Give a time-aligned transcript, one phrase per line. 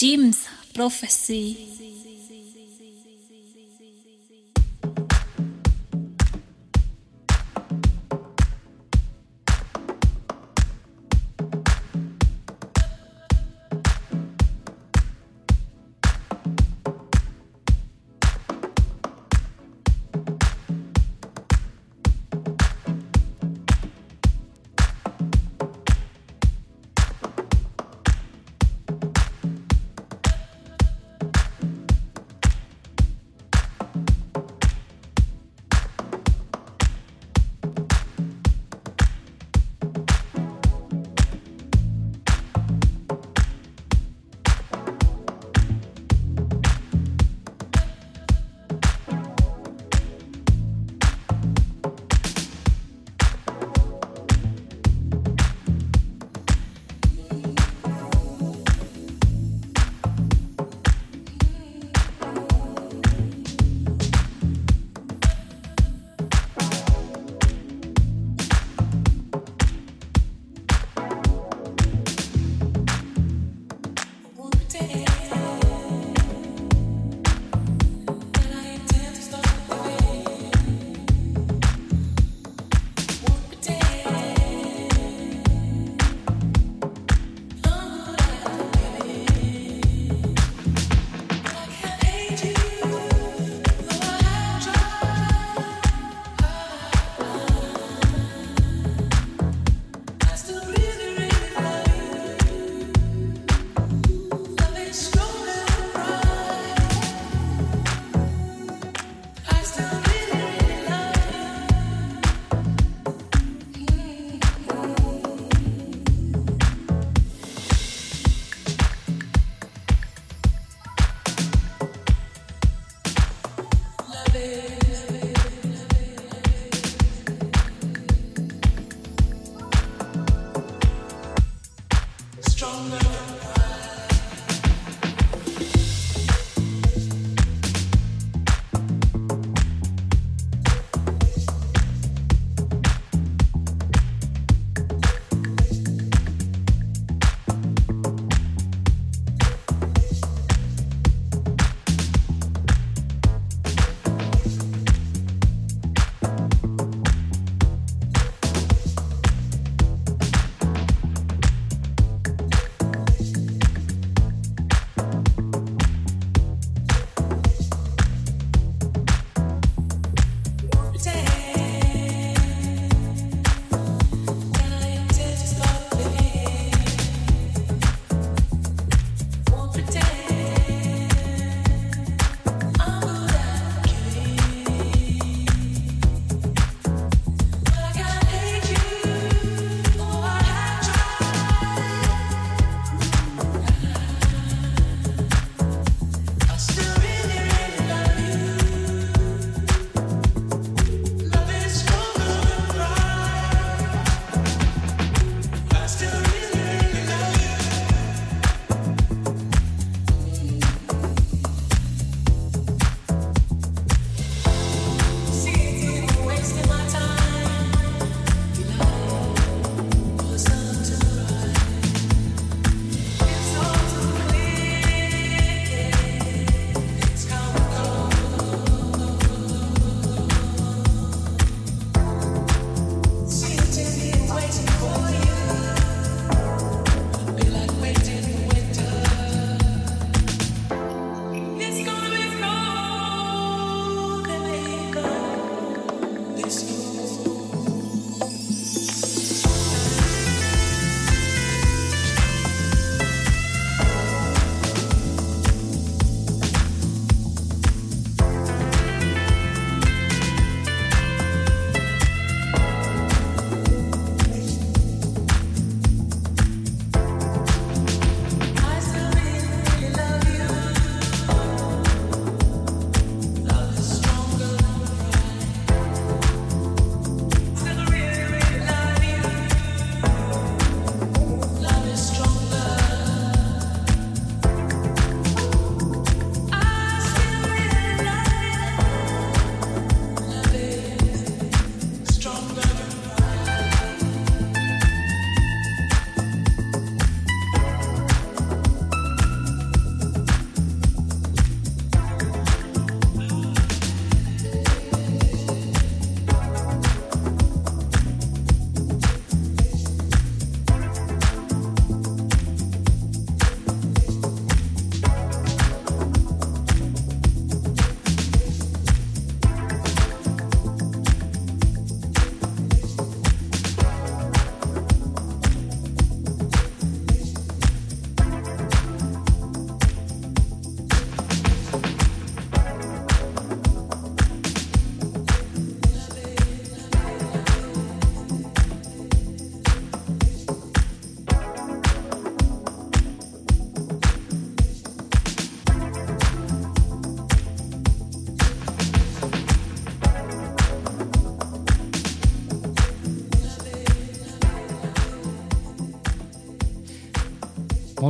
[0.00, 1.89] Jim's Prophecy.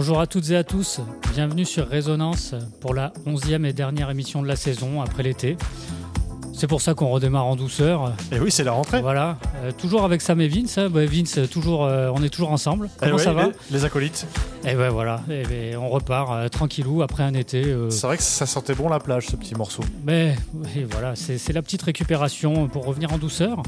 [0.03, 0.99] Bonjour à toutes et à tous,
[1.35, 5.59] bienvenue sur Résonance pour la onzième et dernière émission de la saison après l'été.
[6.55, 8.15] C'est pour ça qu'on redémarre en douceur.
[8.33, 9.03] Et oui, c'est la rentrée.
[9.03, 10.79] Voilà, Euh, toujours avec Sam et Vince.
[10.79, 10.89] hein.
[10.89, 12.89] Bah, Vince, toujours, euh, on est toujours ensemble.
[12.97, 14.27] Eh Comment ouais, ça va les, les acolytes.
[14.65, 17.63] Et ben voilà, et ben, on repart euh, tranquillou après un été.
[17.91, 19.83] C'est vrai que ça sentait bon la plage, ce petit morceau.
[20.07, 23.63] mais oui, voilà, c'est la petite récupération pour revenir en douceur.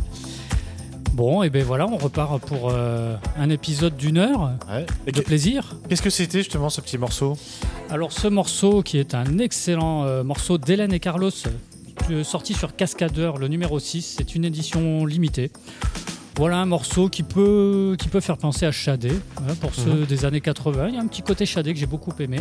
[1.12, 4.86] Bon, et ben voilà, on repart pour euh, un épisode d'une heure Ouais.
[5.12, 5.76] De plaisir.
[5.88, 7.36] Qu'est-ce que c'était justement ce petit morceau?
[7.90, 11.30] Alors ce morceau qui est un excellent euh, morceau d'Hélène et Carlos,
[12.10, 15.50] euh, sorti sur Cascadeur, le numéro 6, c'est une édition limitée.
[16.38, 20.06] Voilà un morceau qui peut, qui peut faire penser à Shadé, hein, pour ceux Mhm.
[20.06, 20.88] des années 80.
[20.88, 22.38] Il y a un petit côté Shadé que j'ai beaucoup aimé.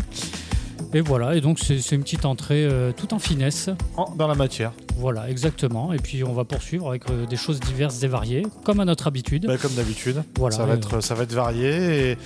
[0.93, 3.69] Et voilà, et donc c'est une petite entrée euh, tout en finesse.
[3.95, 4.73] En- Dans la matière.
[4.97, 5.93] Voilà, exactement.
[5.93, 9.07] Et puis on va poursuivre avec euh, des choses diverses et variées, comme à notre
[9.07, 9.45] habitude.
[9.47, 10.21] Bah, comme d'habitude.
[10.37, 12.17] Voilà, ça, va être, ça va être varié et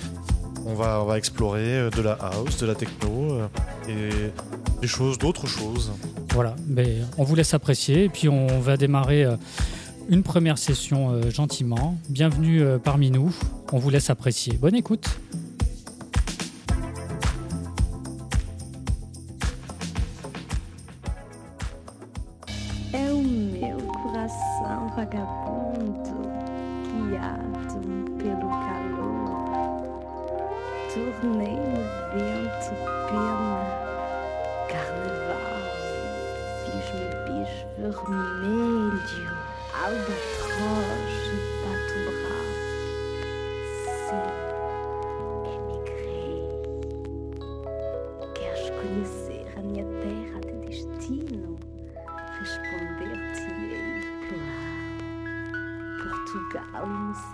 [0.66, 3.38] on va, on va explorer euh, de la house, de la techno
[3.88, 4.30] et
[4.80, 5.92] des choses, d'autres choses.
[6.34, 9.24] Voilà, mais on vous laisse apprécier et puis on va démarrer
[10.08, 11.96] une première session gentiment.
[12.10, 13.32] Bienvenue parmi nous,
[13.72, 14.54] on vous laisse apprécier.
[14.60, 15.08] Bonne écoute.
[25.06, 26.32] Vagabundo,
[26.90, 27.80] guiado
[28.18, 29.36] pelo calor.
[30.92, 31.55] Tornei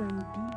[0.02, 0.51] e Moçambique,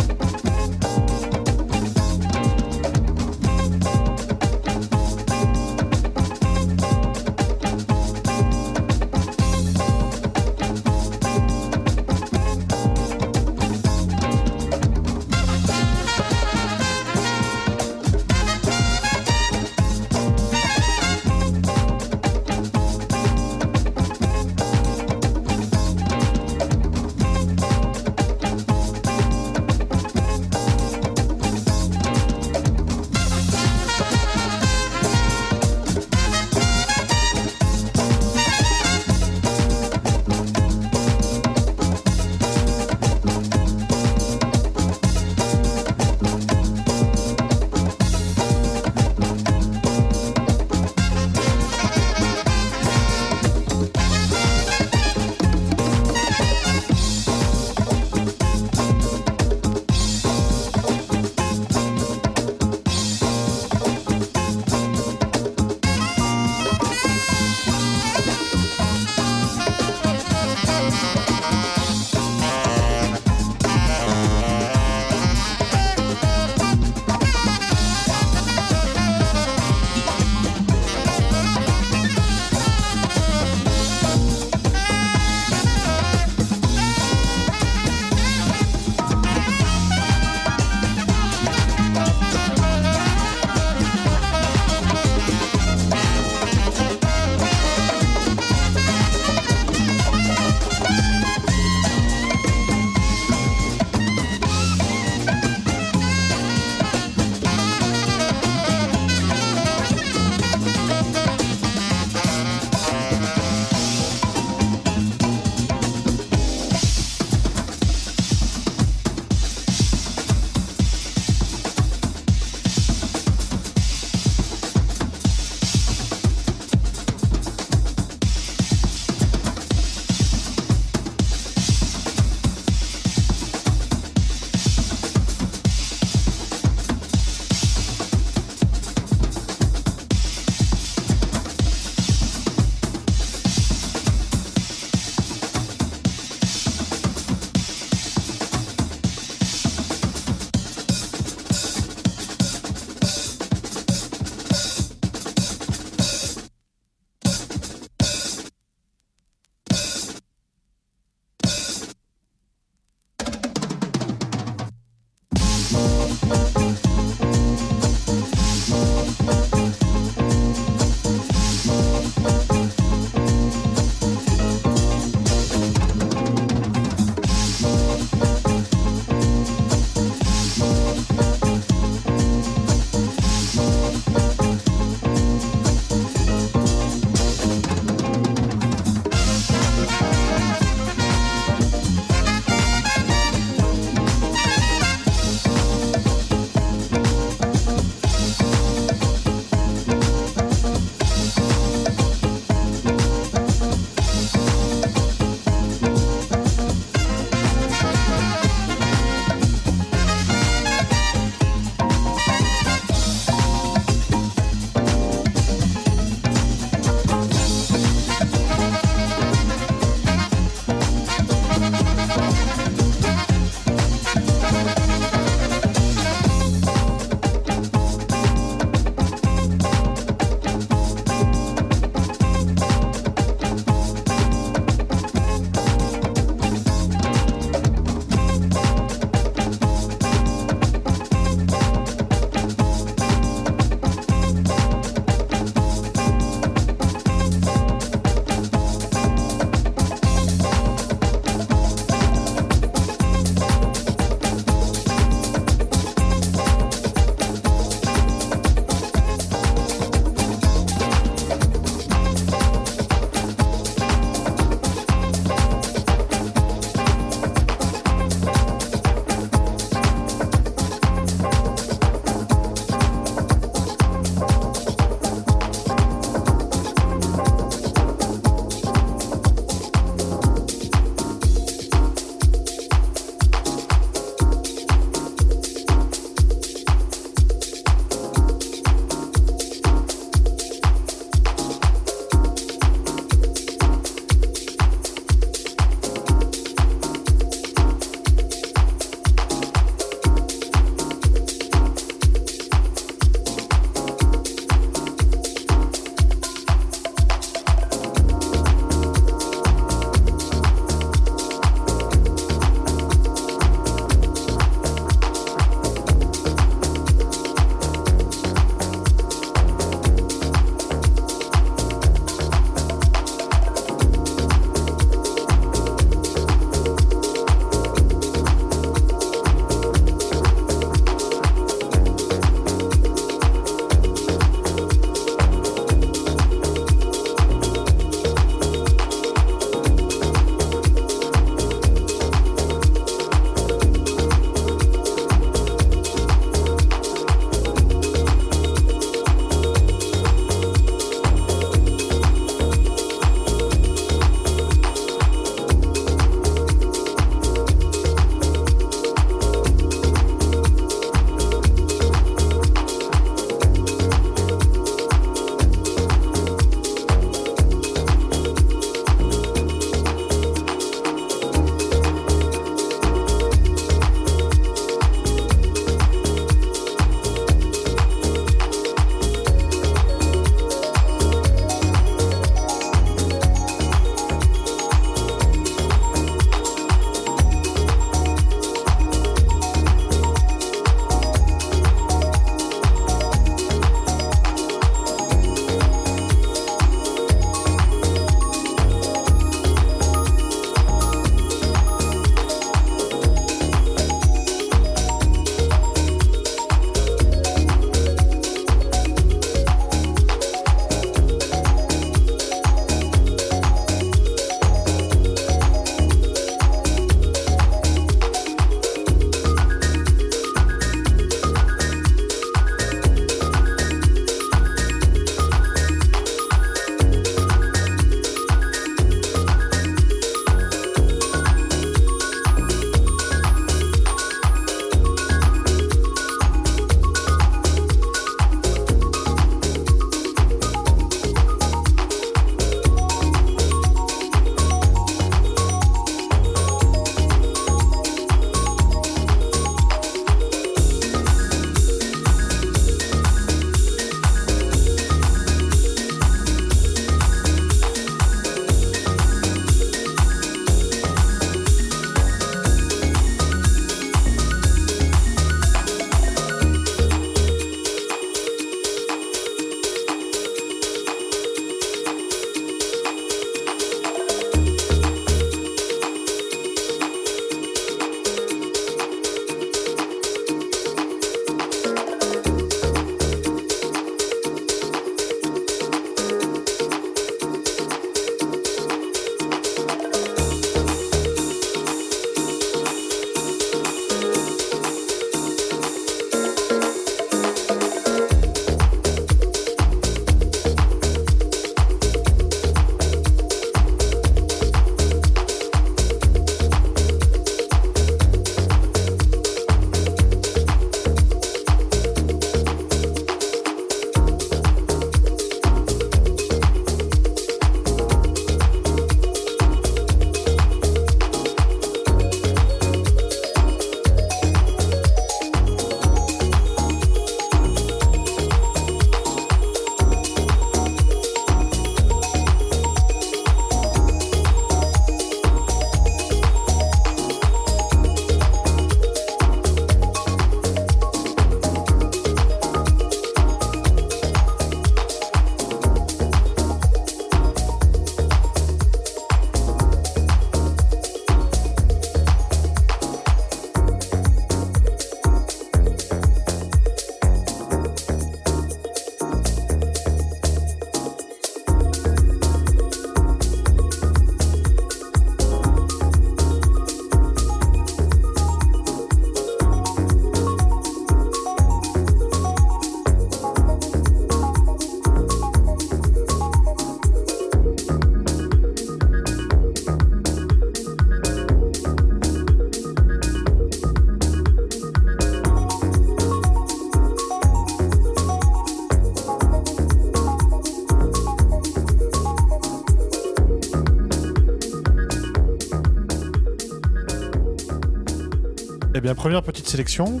[598.84, 600.00] bien, première petite sélection.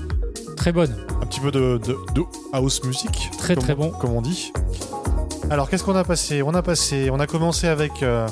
[0.56, 0.94] Très bonne.
[1.22, 3.30] Un petit peu de, de- de house music.
[3.38, 3.90] Très, comme- très bon.
[3.90, 4.52] Comme on dit.
[5.50, 6.42] Alors, qu'est-ce qu'on a passé?
[6.42, 8.26] On a passé, on a commencé avec euh,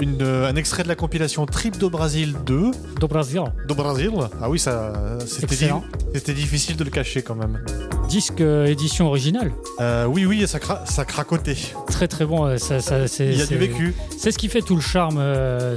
[0.00, 2.70] une, euh, un extrait de la compilation Trip do Brasil 2.
[3.00, 3.42] Do Brasil.
[3.68, 4.92] Do Brasil Ah oui, ça,
[5.26, 5.84] c'était, di- Excellent.
[6.14, 7.64] c'était difficile de le cacher quand même.
[8.12, 9.52] Disque euh, édition originale.
[9.80, 11.56] Euh, oui, oui, ça, cra- ça cracotait.
[11.86, 12.44] Très très bon.
[12.44, 12.76] euh, Ça,
[13.20, 13.94] Il y a du vécu.
[14.18, 15.18] C'est ce qui fait tout le charme.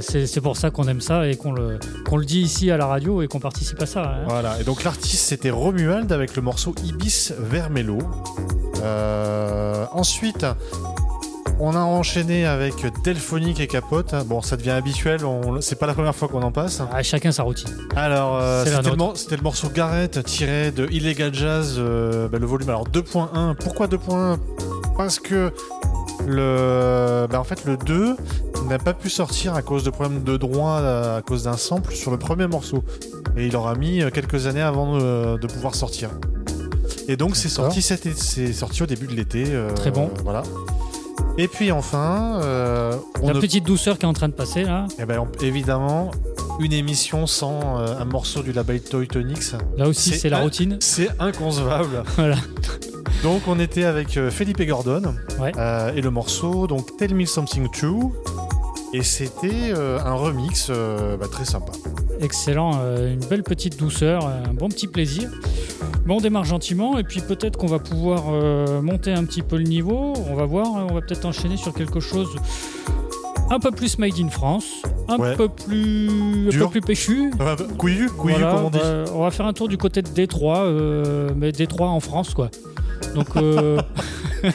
[0.02, 2.84] C'est, pour ça qu'on aime ça et qu'on le, qu'on le dit ici à la
[2.84, 4.02] radio et qu'on participe à ça.
[4.02, 4.24] hein.
[4.28, 7.98] Voilà, et donc l'artiste c'était Romuald avec le morceau Ibis Vermelho.
[8.82, 10.44] Euh, ensuite,
[11.58, 14.14] on a enchaîné avec Delphonique et Capote.
[14.26, 15.60] Bon, ça devient habituel, on...
[15.60, 16.82] c'est pas la première fois qu'on en passe.
[16.92, 17.70] Ah, chacun sa routine.
[17.96, 18.96] Alors, euh, c'était, le nôtre.
[18.96, 23.54] mor- c'était le morceau Garrett tiré de Illegal Jazz, euh, bah, le volume alors 2.1.
[23.54, 24.36] Pourquoi 2.1
[24.96, 25.50] Parce que
[26.26, 28.16] le, bah, en fait, le 2
[28.68, 32.10] n'a pas pu sortir à cause de problèmes de droit, à cause d'un sample sur
[32.10, 32.82] le premier morceau.
[33.36, 36.10] Et il aura mis euh, quelques années avant de, de pouvoir sortir.
[37.08, 39.44] Et donc c'est sorti, cet été- c'est sorti au début de l'été.
[39.48, 40.10] euh, Très bon.
[40.24, 40.42] Voilà.
[41.38, 44.62] Et puis enfin, euh, on La ne- petite douceur qui est en train de passer
[44.64, 44.86] là.
[44.98, 46.10] eh ben, on- évidemment,
[46.60, 50.42] une émission sans euh, un morceau du label Toy Tonics, Là aussi, C'est la un-
[50.42, 50.78] routine.
[50.80, 52.04] c'est inconcevable.
[52.16, 52.36] Voilà.
[53.22, 55.52] Donc on était avec euh, Felipe Gordon Ouais.
[55.58, 58.12] euh, et le morceau donc Tell Me Something True
[58.94, 61.72] et c'était un remix bah, très sympa.
[62.20, 65.28] Excellent, euh, une belle petite douceur, un bon petit plaisir.
[66.06, 69.56] Bon, on démarre gentiment et puis peut-être qu'on va pouvoir euh, monter un petit peu
[69.56, 70.14] le niveau.
[70.30, 72.28] On va voir, hein, on va peut-être enchaîner sur quelque chose
[73.50, 74.64] un peu plus made in France,
[75.08, 75.36] un Ouais.
[75.36, 77.30] peu plus, un peu plus péchu.
[77.78, 78.78] Couillu, couillu Voilà, comme on dit.
[78.78, 82.34] bah, on va faire un tour du côté de Détroit, euh, mais Détroit en France,
[82.34, 82.50] quoi.
[83.14, 83.80] Donc, euh,
[84.44, 84.48] on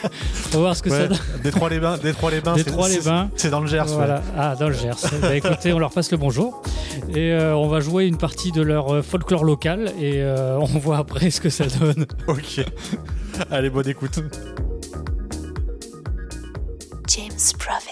[0.52, 1.18] va voir ce que ça Ouais, donne.
[1.42, 3.30] Détroit les bains, Détroit les bains, c'est- Détroit les Bains.
[3.36, 3.84] c'est dans le Gers.
[3.86, 3.94] ouais.
[3.94, 4.22] Voilà.
[4.36, 4.94] Ah, dans le Gers.
[5.22, 6.62] Bah, écoutez, on leur passe le bonjour.
[7.14, 9.92] Et euh, on va jouer une partie de leur euh, folklore local.
[9.98, 12.06] Et euh, on voit après ce que ça donne.
[12.28, 12.64] Ok.
[13.50, 14.20] Allez, bonne écoute.
[17.08, 17.91] James Prophecy.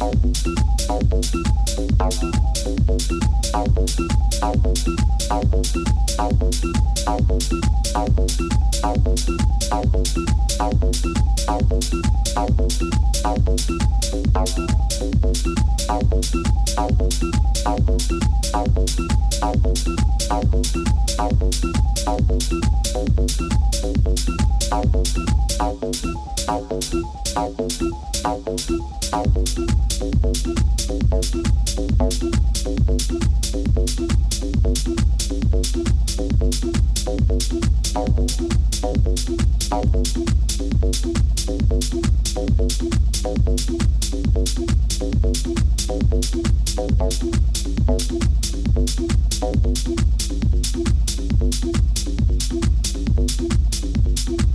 [0.00, 0.28] Thank
[24.70, 25.08] Thank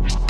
[0.00, 0.29] Bye.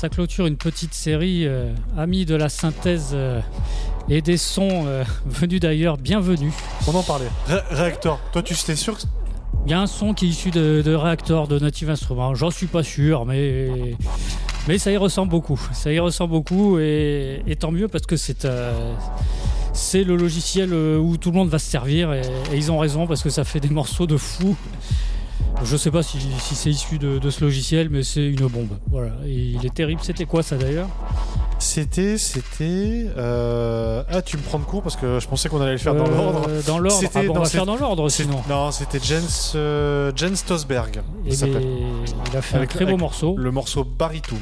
[0.00, 3.38] Ça clôture une petite série euh, amie de la synthèse euh,
[4.08, 5.98] et des sons euh, venus d'ailleurs.
[5.98, 6.52] Bienvenue.
[6.86, 7.28] On en parlait.
[7.46, 9.02] Ré- Réacteur, toi tu étais sûr que
[9.66, 12.34] Il y a un son qui est issu de, de Reactor de Native Instruments.
[12.34, 13.68] J'en suis pas sûr, mais
[14.68, 15.60] mais ça y ressemble beaucoup.
[15.74, 18.94] Ça y ressemble beaucoup et, et tant mieux parce que c'est euh,
[19.74, 22.22] c'est le logiciel où tout le monde va se servir et,
[22.52, 24.56] et ils ont raison parce que ça fait des morceaux de fou.
[25.62, 28.78] Je sais pas si, si c'est issu de, de ce logiciel, mais c'est une bombe.
[28.90, 29.12] Voilà.
[29.26, 30.00] Et il est terrible.
[30.02, 30.88] C'était quoi ça d'ailleurs?
[31.58, 33.06] C'était, c'était.
[33.18, 35.94] euh, Ah, tu me prends de court parce que je pensais qu'on allait le faire
[35.94, 36.48] dans Euh, l'ordre.
[36.66, 37.02] Dans l'ordre.
[37.14, 38.40] Ah bon, on va faire dans l'ordre sinon.
[38.48, 41.02] Non, c'était Jens, euh, Jens Stosberg.
[41.26, 41.66] Eh s'appelle.
[42.30, 43.36] il a fait Avec- un très beau morceau.
[43.36, 44.38] Le morceau Baritum.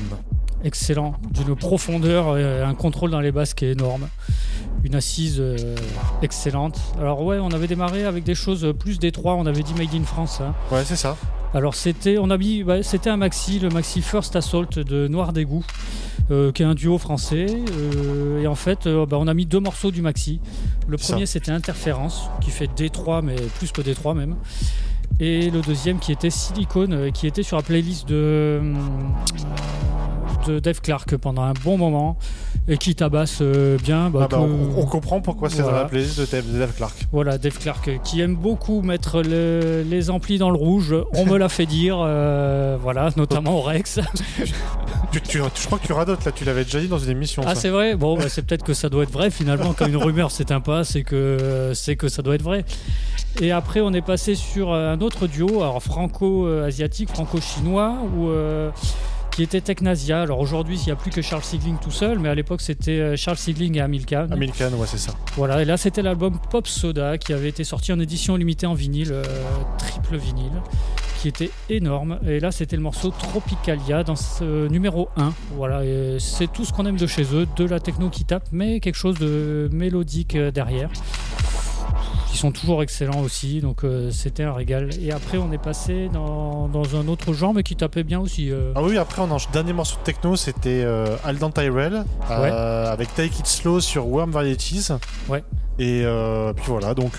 [0.65, 4.09] Excellent, d'une profondeur, euh, un contrôle dans les basses qui est énorme,
[4.85, 5.77] une assise euh,
[6.23, 6.79] excellente.
[7.01, 10.05] Alors ouais, on avait démarré avec des choses plus détroit, on avait dit Made in
[10.05, 10.41] France.
[10.41, 10.55] hein.
[10.71, 11.17] Ouais, c'est ça.
[11.55, 15.33] Alors c'était, on a mis, bah, c'était un maxi, le maxi First Assault de Noir
[15.33, 15.65] d'égout,
[16.31, 17.47] euh, qui est un duo français.
[17.49, 20.41] euh, et en fait, euh, bah, on a mis deux morceaux du maxi.
[20.87, 24.37] Le premier c'était Interférence, qui fait D3, mais plus que D3 même.
[25.21, 28.61] Et le deuxième qui était Silicone, qui était sur la playlist de,
[30.47, 32.17] de Dave Clark pendant un bon moment
[32.69, 34.11] et qui tabasse euh, bien.
[34.11, 35.79] bah, Ah bah, on, on comprend pourquoi c'est Voilà.
[35.79, 36.27] dans la playlist de
[36.59, 36.95] Dave, Clark.
[37.13, 40.95] voilà, Dave Clark euh, qui aime beaucoup mettre le- les amplis dans le rouge.
[41.15, 44.01] On me l'a fait dire, euh, voilà, notamment au Rex.
[45.11, 47.43] Tu, tu- je crois que tu radotes là, tu l'avais déjà dit dans une émission.
[47.47, 47.97] Ah, c'est vrai?
[47.97, 49.73] Bon, bah, c'est peut-être que ça doit être vrai finalement.
[49.73, 52.67] Quand une rumeur s'éteint pas, c'est que, c'est que ça doit être vrai.
[53.41, 58.71] Et après, on est passé sur un autre duo, alors franco-asiatique, franco-chinois, où, euh,
[59.39, 60.21] qui était Technasia.
[60.21, 62.99] Alors aujourd'hui, il n'y a plus que Charles Sigling tout seul, mais à l'époque, c'était
[62.99, 64.27] euh, Charles Sigling et Hamilcan.
[64.33, 65.15] American, ouais, c'est ça.
[65.37, 68.75] Voilà, et là c'était l'album Pop Soda qui avait été sorti en édition limitée en
[68.75, 69.23] vinyle, euh,
[69.79, 70.61] triple vinyle,
[71.21, 72.19] qui était énorme.
[72.27, 75.33] Et là c'était le morceau Tropicalia dans ce numéro 1.
[75.55, 78.49] Voilà, et c'est tout ce qu'on aime de chez eux, de la techno qui tape,
[78.51, 80.91] mais quelque chose de mélodique euh, derrière.
[82.33, 84.91] Ils sont toujours excellents aussi, donc euh, c'était un régal.
[85.03, 88.51] Et après on est passé dans, dans un autre genre, mais qui tapait bien aussi.
[88.53, 88.73] euh.
[88.77, 89.39] Ah oui, après, on en...
[89.53, 94.31] dernier morceau de techno, c'était euh, Aldan Tyrell euh, avec Take It Slow sur Worm
[94.31, 94.89] Varieties.
[95.29, 95.43] Ouais.
[95.81, 96.05] Et
[96.57, 97.13] puis voilà, donc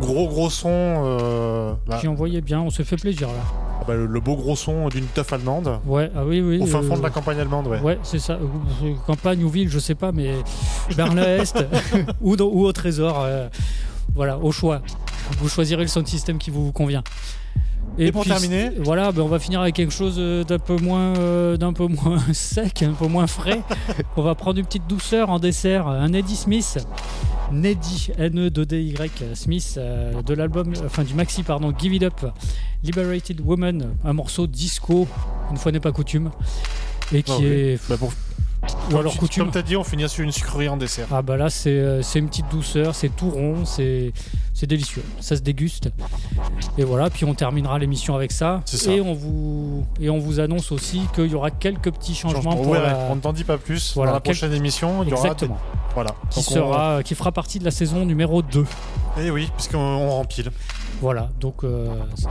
[0.00, 3.84] gros gros son, euh, bah, Qui envoyait bien, on s'est fait plaisir là.
[3.88, 6.60] bah, le, le beau gros son d'une teuf allemande Ouais, ah oui, oui.
[6.60, 7.80] au fin fond de la campagne allemande, ouais.
[7.80, 8.38] Ouais, c'est ça.
[9.06, 10.30] Campagne ou ville, je sais pas, mais
[10.96, 11.64] Berlin-Est
[12.20, 13.26] ou au Trésor.
[14.14, 14.82] Voilà, au choix.
[15.38, 17.02] Vous choisirez le sound system qui vous convient.
[17.98, 21.16] Et pour terminer Voilà, ben on va finir avec quelque chose euh, d'un peu moins,
[21.18, 23.62] euh, d'un peu moins sec, un peu moins frais.
[24.16, 25.88] on va prendre une petite douceur en dessert.
[25.88, 26.78] Un Eddie Smith.
[27.50, 32.26] Neddy, N-E-D-Y Smith, euh, de l'album, enfin du maxi, pardon, Give It Up,
[32.84, 35.08] Liberated Woman, un morceau disco,
[35.50, 36.30] une fois n'est pas coutume,
[37.10, 37.46] et qui Ah oui.
[37.46, 37.88] est.
[37.88, 38.12] Bah, pour-
[38.92, 39.44] Ou alors tu- coutume.
[39.44, 41.06] Comme t'as dit, on finit sur une sucrerie en dessert.
[41.10, 44.12] Ah bah là c'est euh, une petite douceur, c'est tout rond, c'est
[44.66, 45.90] délicieux, ça se déguste.
[46.78, 48.60] Et voilà, puis on terminera l'émission avec ça.
[48.64, 48.90] Ça.
[48.92, 52.56] Et on vous et on vous annonce aussi qu'il y aura quelques petits changements Changement.
[52.56, 53.92] pour Ouais, la On ne t'en dit pas plus.
[53.94, 55.22] Voilà, Dans la prochaine émission, il y aura.
[55.22, 56.10] exactement des- Voilà.
[56.30, 58.64] qui Donc on- sera qui fera partie de la saison numéro 2.
[59.20, 60.50] Eh oui, puisqu'on on rempile.
[61.00, 61.86] Voilà, donc euh,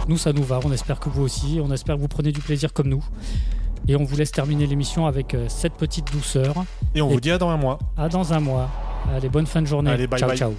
[0.10, 2.42] nous ça nous va, on espère que vous aussi, on espère que vous prenez du
[2.42, 3.04] plaisir comme nous.
[3.88, 6.54] Et on vous laisse terminer l'émission avec euh, cette petite douceur.
[6.96, 7.80] Et on vous dit à dans un mois.
[7.98, 8.70] À dans un mois.
[9.16, 9.92] Allez, bonne fin de journée.
[9.92, 10.38] Allez, bye ciao, bye.
[10.38, 10.54] ciao.